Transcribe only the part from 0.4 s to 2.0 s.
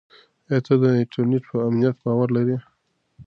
آیا ته د انټرنیټ په امنیت